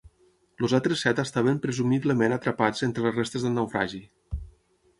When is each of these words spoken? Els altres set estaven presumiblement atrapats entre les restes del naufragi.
Els 0.61 0.71
altres 0.77 1.03
set 1.07 1.19
estaven 1.23 1.59
presumiblement 1.65 2.35
atrapats 2.37 2.85
entre 2.89 3.07
les 3.09 3.17
restes 3.21 3.45
del 3.47 3.57
naufragi. 3.59 4.01